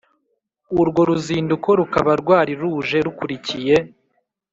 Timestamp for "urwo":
0.81-1.01